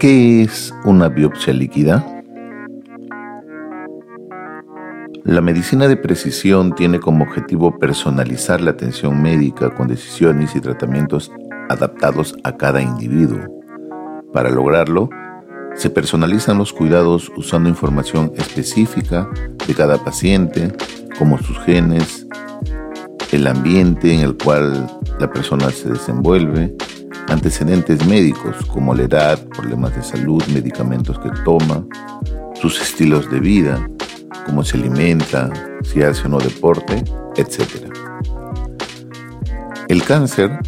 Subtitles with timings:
[0.00, 2.22] ¿Qué es una biopsia líquida?
[5.24, 11.30] La medicina de precisión tiene como objetivo personalizar la atención médica con decisiones y tratamientos
[11.68, 13.40] adaptados a cada individuo.
[14.32, 15.10] Para lograrlo,
[15.74, 19.28] se personalizan los cuidados usando información específica
[19.68, 20.72] de cada paciente,
[21.18, 22.26] como sus genes,
[23.32, 26.74] el ambiente en el cual la persona se desenvuelve,
[27.30, 31.84] antecedentes médicos como la edad, problemas de salud, medicamentos que toma,
[32.60, 33.88] sus estilos de vida,
[34.44, 35.50] cómo se alimenta,
[35.82, 37.04] si hace o no deporte,
[37.36, 37.60] etc.
[39.88, 40.58] El cáncer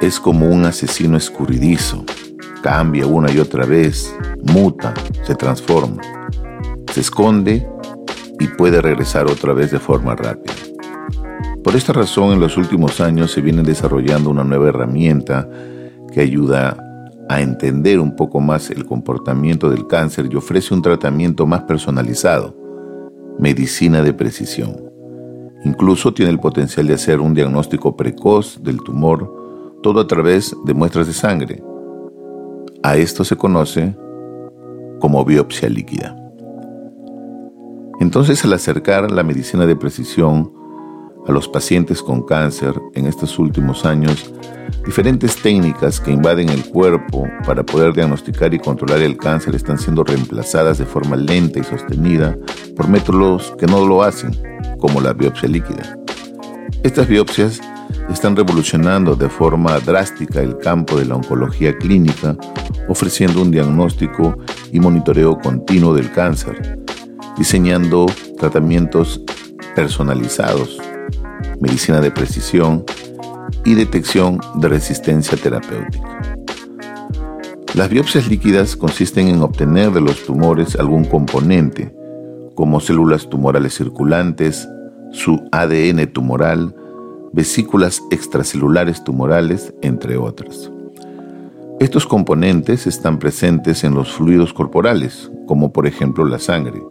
[0.00, 2.04] es como un asesino escurridizo,
[2.62, 6.02] cambia una y otra vez, muta, se transforma,
[6.92, 7.66] se esconde
[8.40, 10.57] y puede regresar otra vez de forma rápida.
[11.68, 15.46] Por esta razón, en los últimos años se viene desarrollando una nueva herramienta
[16.10, 16.78] que ayuda
[17.28, 22.56] a entender un poco más el comportamiento del cáncer y ofrece un tratamiento más personalizado,
[23.38, 24.80] medicina de precisión.
[25.62, 29.30] Incluso tiene el potencial de hacer un diagnóstico precoz del tumor,
[29.82, 31.62] todo a través de muestras de sangre.
[32.82, 33.94] A esto se conoce
[35.00, 36.16] como biopsia líquida.
[38.00, 40.56] Entonces, al acercar la medicina de precisión
[41.28, 44.32] a los pacientes con cáncer en estos últimos años
[44.84, 50.02] diferentes técnicas que invaden el cuerpo para poder diagnosticar y controlar el cáncer están siendo
[50.02, 52.36] reemplazadas de forma lenta y sostenida
[52.74, 54.30] por métodos que no lo hacen,
[54.78, 55.98] como la biopsia líquida.
[56.82, 57.60] Estas biopsias
[58.08, 62.36] están revolucionando de forma drástica el campo de la oncología clínica,
[62.88, 64.38] ofreciendo un diagnóstico
[64.72, 66.78] y monitoreo continuo del cáncer,
[67.36, 68.06] diseñando
[68.38, 69.20] tratamientos
[69.74, 70.78] personalizados
[71.60, 72.84] medicina de precisión
[73.64, 76.22] y detección de resistencia terapéutica.
[77.74, 81.94] Las biopsias líquidas consisten en obtener de los tumores algún componente,
[82.54, 84.68] como células tumorales circulantes,
[85.12, 86.74] su ADN tumoral,
[87.32, 90.70] vesículas extracelulares tumorales, entre otras.
[91.78, 96.82] Estos componentes están presentes en los fluidos corporales, como por ejemplo la sangre,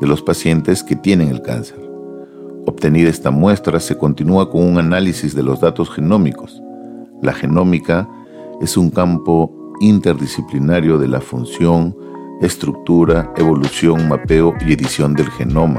[0.00, 1.93] de los pacientes que tienen el cáncer.
[2.66, 6.62] Obtenida esta muestra, se continúa con un análisis de los datos genómicos.
[7.20, 8.08] La genómica
[8.62, 11.94] es un campo interdisciplinario de la función,
[12.40, 15.78] estructura, evolución, mapeo y edición del genoma.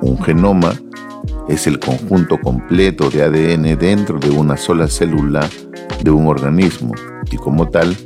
[0.00, 0.72] Un genoma
[1.48, 5.48] es el conjunto completo de ADN dentro de una sola célula
[6.02, 6.94] de un organismo
[7.30, 7.96] y como tal,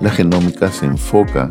[0.00, 1.48] la genómica se enfoca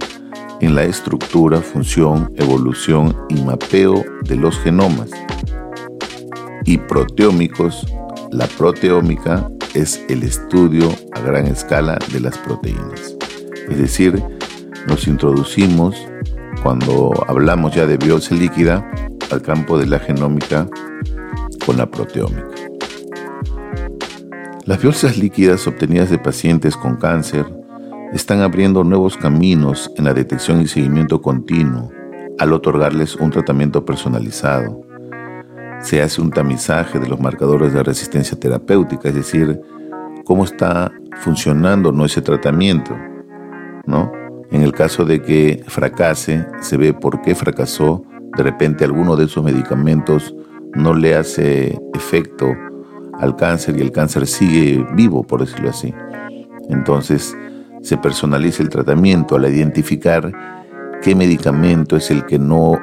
[0.60, 5.10] en la estructura, función, evolución y mapeo de los genomas
[6.72, 7.86] y proteómicos,
[8.32, 13.18] la proteómica es el estudio a gran escala de las proteínas.
[13.70, 14.24] Es decir,
[14.88, 15.98] nos introducimos,
[16.64, 18.90] cuando hablamos ya de biopsia líquida,
[19.32, 20.66] al campo de la genómica
[21.66, 22.48] con la proteómica.
[24.64, 27.46] Las biopsias líquidas obtenidas de pacientes con cáncer
[28.14, 31.92] están abriendo nuevos caminos en la detección y seguimiento continuo
[32.40, 34.91] al otorgarles un tratamiento personalizado
[35.82, 39.60] se hace un tamizaje de los marcadores de resistencia terapéutica, es decir,
[40.26, 42.06] cómo está funcionando ¿no?
[42.06, 42.96] ese tratamiento.
[43.86, 44.12] ¿no?
[44.52, 48.04] En el caso de que fracase, se ve por qué fracasó.
[48.38, 50.36] De repente alguno de esos medicamentos
[50.74, 52.54] no le hace efecto
[53.20, 55.94] al cáncer y el cáncer sigue vivo, por decirlo así.
[56.70, 57.36] Entonces
[57.82, 60.32] se personaliza el tratamiento al identificar
[61.02, 62.80] qué medicamento es el que no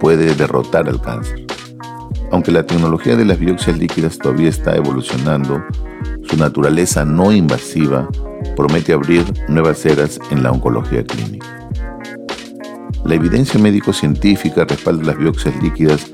[0.00, 1.47] puede derrotar al cáncer.
[2.30, 5.64] Aunque la tecnología de las biopsias líquidas todavía está evolucionando,
[6.28, 8.08] su naturaleza no invasiva
[8.54, 11.46] promete abrir nuevas eras en la oncología clínica.
[13.04, 16.06] La evidencia médico-científica respalda las biopsias líquidas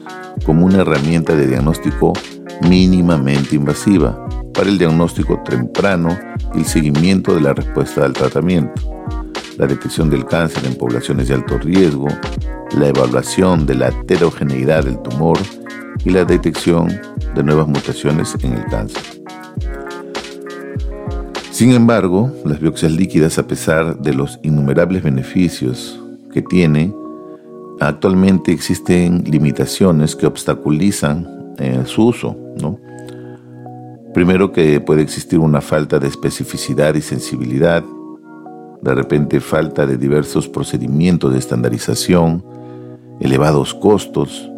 [0.46, 2.12] como una herramienta de diagnóstico
[2.68, 6.16] mínimamente invasiva para el diagnóstico temprano
[6.54, 8.72] y el seguimiento de la respuesta al tratamiento,
[9.58, 12.06] la detección del cáncer en poblaciones de alto riesgo,
[12.78, 15.38] la evaluación de la heterogeneidad del tumor
[16.04, 16.88] y la detección
[17.34, 19.02] de nuevas mutaciones en el cáncer.
[21.50, 26.00] Sin embargo, las biopsias líquidas, a pesar de los innumerables beneficios
[26.32, 26.94] que tienen,
[27.80, 32.36] actualmente existen limitaciones que obstaculizan eh, su uso.
[34.12, 37.84] Primero que puede existir una falta de especificidad y sensibilidad,
[38.80, 42.44] de repente falta de diversos procedimientos de estandarización,
[43.20, 44.50] elevados costos,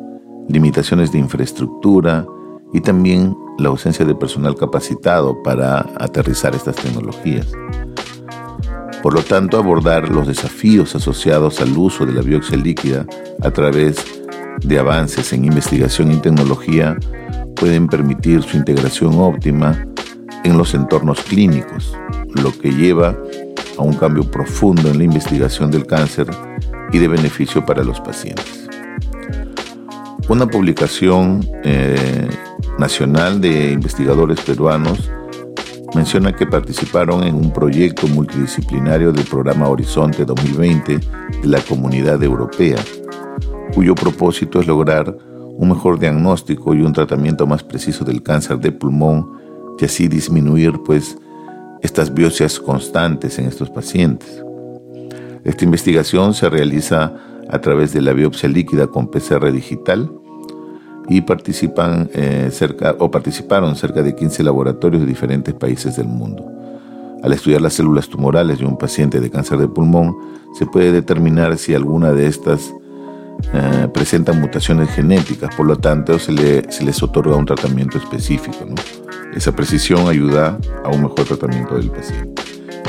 [0.48, 2.26] limitaciones de infraestructura
[2.72, 7.46] y también la ausencia de personal capacitado para aterrizar estas tecnologías.
[9.02, 13.06] Por lo tanto, abordar los desafíos asociados al uso de la biopsia líquida
[13.42, 14.04] a través
[14.62, 16.96] de avances en investigación y tecnología
[17.54, 19.86] pueden permitir su integración óptima
[20.44, 21.96] en los entornos clínicos,
[22.34, 23.16] lo que lleva
[23.78, 26.28] a un cambio profundo en la investigación del cáncer
[26.92, 28.55] y de beneficio para los pacientes.
[30.28, 32.28] Una publicación eh,
[32.80, 35.08] nacional de investigadores peruanos
[35.94, 42.78] menciona que participaron en un proyecto multidisciplinario del programa Horizonte 2020 de la Comunidad Europea,
[43.72, 45.16] cuyo propósito es lograr
[45.58, 49.30] un mejor diagnóstico y un tratamiento más preciso del cáncer de pulmón
[49.78, 51.16] y así disminuir pues
[51.82, 54.42] estas biopsias constantes en estos pacientes.
[55.44, 57.14] Esta investigación se realiza
[57.50, 60.10] a través de la biopsia líquida con PCR digital
[61.08, 66.44] y participan eh, cerca o participaron cerca de 15 laboratorios de diferentes países del mundo.
[67.22, 70.16] Al estudiar las células tumorales de un paciente de cáncer de pulmón,
[70.56, 72.72] se puede determinar si alguna de estas
[73.52, 78.58] eh, presentan mutaciones genéticas, por lo tanto se, les otorga un tratamiento específico.
[79.34, 82.42] Esa precisión ayuda a un mejor tratamiento del paciente.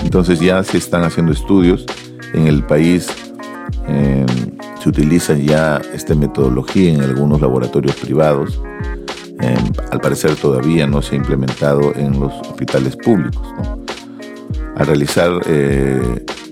[0.03, 1.85] Entonces ya se están haciendo estudios
[2.33, 3.07] en el país.
[3.87, 4.25] Eh,
[4.81, 8.61] se utiliza ya esta metodología en algunos laboratorios privados.
[9.39, 9.55] Eh,
[9.91, 13.47] al parecer todavía no se ha implementado en los hospitales públicos.
[14.75, 15.31] Al realizar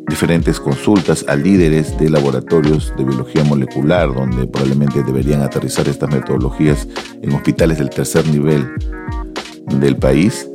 [0.07, 6.87] diferentes consultas a líderes de laboratorios de biología molecular, donde probablemente deberían aterrizar estas metodologías
[7.21, 8.67] en hospitales del tercer nivel
[9.79, 10.49] del país.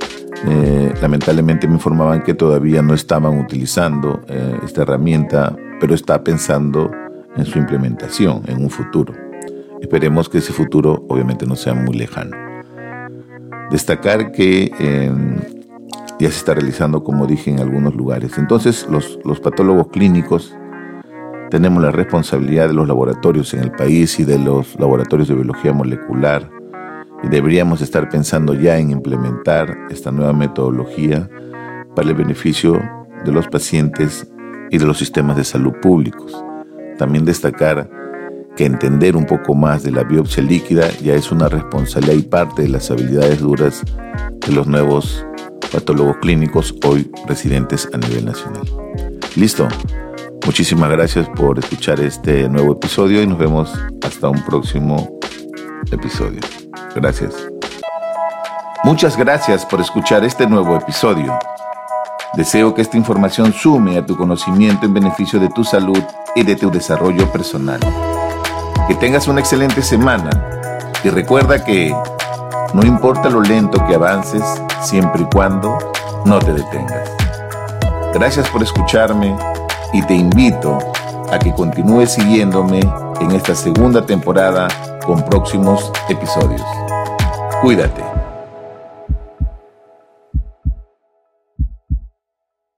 [0.47, 6.91] Eh, lamentablemente me informaban que todavía no estaban utilizando eh, esta herramienta, pero está pensando
[7.37, 9.15] en su implementación en un futuro.
[9.81, 12.37] Esperemos que ese futuro obviamente no sea muy lejano.
[13.71, 14.71] Destacar que
[16.19, 18.37] ya se está realizando, como dije, en algunos lugares.
[18.37, 20.55] Entonces, los, los patólogos clínicos
[21.51, 25.73] tenemos la responsabilidad de los laboratorios en el país y de los laboratorios de biología
[25.73, 26.51] molecular
[27.23, 31.29] y deberíamos estar pensando ya en implementar esta nueva metodología
[31.95, 32.81] para el beneficio
[33.25, 34.27] de los pacientes
[34.71, 36.45] y de los sistemas de salud públicos.
[37.01, 37.89] También destacar
[38.55, 42.61] que entender un poco más de la biopsia líquida ya es una responsabilidad y parte
[42.61, 43.83] de las habilidades duras
[44.47, 45.25] de los nuevos
[45.73, 48.65] patólogos clínicos hoy residentes a nivel nacional.
[49.35, 49.67] Listo.
[50.45, 55.19] Muchísimas gracias por escuchar este nuevo episodio y nos vemos hasta un próximo
[55.91, 56.41] episodio.
[56.95, 57.35] Gracias.
[58.85, 61.39] Muchas gracias por escuchar este nuevo episodio.
[62.35, 66.03] Deseo que esta información sume a tu conocimiento en beneficio de tu salud
[66.37, 67.81] y de tu desarrollo personal.
[68.87, 70.31] Que tengas una excelente semana
[71.03, 71.93] y recuerda que
[72.73, 74.45] no importa lo lento que avances,
[74.81, 75.77] siempre y cuando
[76.25, 77.11] no te detengas.
[78.15, 79.37] Gracias por escucharme
[79.93, 80.79] y te invito
[81.33, 82.81] a que continúes siguiéndome
[83.21, 84.69] en esta segunda temporada
[85.05, 86.63] con próximos episodios.
[87.61, 88.10] Cuídate.